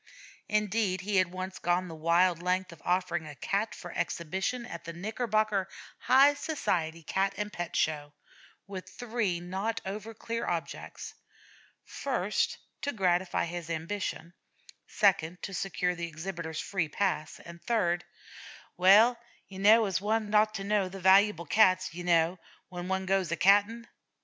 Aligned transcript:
Indeed, 0.49 1.01
he 1.01 1.17
had 1.17 1.31
once 1.31 1.59
gone 1.59 1.87
the 1.87 1.93
wild 1.93 2.41
length 2.41 2.71
of 2.71 2.81
offering 2.83 3.27
a 3.27 3.35
Cat 3.35 3.75
for 3.75 3.91
exhibition 3.91 4.65
at 4.65 4.83
the 4.83 4.93
Knickerbocker 4.93 5.69
High 5.99 6.33
Society 6.33 7.03
Cat 7.03 7.35
and 7.37 7.53
Pet 7.53 7.75
Show, 7.75 8.11
with 8.65 8.89
three 8.89 9.39
not 9.39 9.79
over 9.85 10.15
clear 10.15 10.47
objects: 10.47 11.13
first, 11.85 12.57
to 12.81 12.91
gratify 12.91 13.45
his 13.45 13.69
ambition; 13.69 14.33
second, 14.87 15.43
to 15.43 15.53
secure 15.53 15.93
the 15.93 16.07
exhibitor's 16.07 16.59
free 16.59 16.89
pass; 16.89 17.39
and, 17.39 17.61
third, 17.61 18.03
"well, 18.77 19.19
you 19.47 19.59
kneow, 19.59 19.81
one 20.01 20.33
'as 20.33 20.47
to 20.53 20.63
kneow 20.63 20.89
the 20.91 20.99
valuable 20.99 21.45
Cats, 21.45 21.93
you 21.93 22.03
kneow, 22.03 22.39
when 22.69 22.87
one 22.87 23.05
goes 23.05 23.31
a 23.31 23.35
catting." 23.35 23.85